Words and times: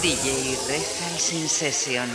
DJ 0.00 0.58
Rezal 0.68 1.18
sin 1.18 1.48
sesión. 1.48 2.08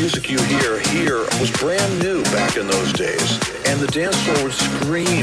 music 0.00 0.30
you 0.30 0.40
hear 0.44 0.78
here 0.78 1.26
was 1.40 1.50
brand 1.58 1.98
new 1.98 2.22
back 2.30 2.56
in 2.56 2.68
those 2.68 2.92
days, 2.92 3.32
and 3.66 3.80
the 3.80 3.86
dance 3.88 4.16
floor 4.22 4.44
would 4.44 4.52
scream 4.52 5.17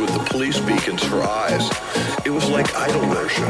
with 0.00 0.12
the 0.14 0.24
police 0.30 0.58
beacons 0.60 1.04
for 1.04 1.22
eyes. 1.22 1.68
It 2.24 2.30
was 2.30 2.48
like 2.48 2.74
idol 2.74 3.06
worship. 3.08 3.46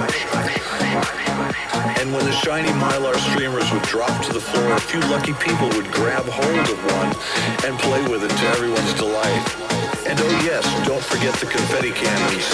And 2.00 2.12
when 2.12 2.24
the 2.24 2.32
shiny 2.32 2.70
mylar 2.80 3.14
streamers 3.30 3.70
would 3.72 3.82
drop 3.82 4.24
to 4.24 4.32
the 4.32 4.40
floor, 4.40 4.72
a 4.72 4.80
few 4.80 5.00
lucky 5.12 5.34
people 5.34 5.68
would 5.70 5.90
grab 5.92 6.24
hold 6.26 6.68
of 6.68 6.78
one 6.96 7.14
and 7.66 7.78
play 7.78 8.02
with 8.08 8.24
it 8.24 8.30
to 8.30 8.46
everyone's 8.48 8.94
delight. 8.94 9.44
And 10.06 10.18
oh 10.20 10.40
yes, 10.44 10.64
don't 10.86 11.04
forget 11.04 11.34
the 11.34 11.46
confetti 11.46 11.92
cannons. 11.92 12.46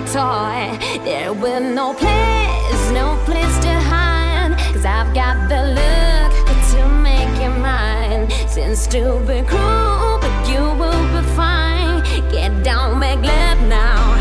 My 0.00 0.06
toy. 0.06 1.02
There 1.04 1.32
will 1.32 1.60
no 1.60 1.92
place, 1.94 2.90
no 2.92 3.20
place 3.24 3.58
to 3.60 3.72
hide. 3.72 4.56
Cause 4.72 4.84
I've 4.84 5.12
got 5.14 5.48
the 5.48 5.60
look 5.78 6.32
to 6.72 6.88
make 7.02 7.42
you 7.42 7.50
mine. 7.50 8.30
Since 8.48 8.86
to 8.88 9.18
be 9.26 9.42
cruel, 9.42 10.18
but 10.20 10.48
you 10.48 10.62
will 10.80 11.04
be 11.14 11.26
fine. 11.34 12.02
Get 12.30 12.62
down, 12.62 12.98
make 12.98 13.22
love 13.22 13.60
now. 13.68 14.14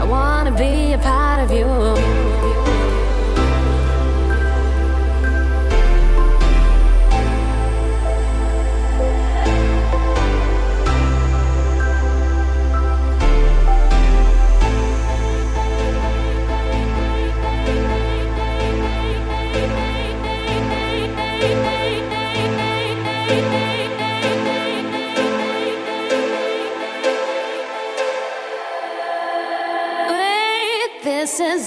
I 0.00 0.04
wanna 0.04 0.52
be 0.52 0.92
a 0.92 0.98
part 0.98 1.40
of 1.40 1.50
you. 1.50 2.21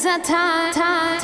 A 0.06 0.20
time, 0.20 0.74
time. 0.74 1.15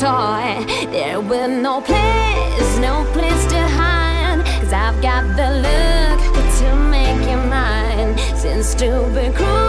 Toy. 0.00 0.64
There 0.92 1.20
will 1.20 1.48
no 1.48 1.80
place, 1.80 2.78
no 2.78 3.04
place 3.12 3.44
to 3.46 3.60
hide. 3.78 4.44
Cause 4.60 4.72
I've 4.72 5.00
got 5.02 5.24
the 5.36 5.48
look 5.66 6.20
to 6.60 6.76
make 6.94 7.28
you 7.28 7.36
mine. 7.36 8.16
Since 8.36 8.74
to 8.76 8.90
be 9.14 9.34
cruel, 9.36 9.67